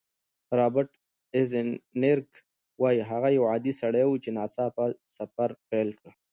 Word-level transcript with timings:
رابرټ 0.57 0.91
ایزنبرګ 1.35 2.27
وايي، 2.81 3.01
هغه 3.11 3.29
یو 3.37 3.43
عادي 3.51 3.73
سړی 3.81 4.03
و 4.07 4.21
چې 4.23 4.29
ناڅاپه 4.37 4.85
سفر 5.15 5.49
پیل 5.69 5.89
کړ. 5.99 6.09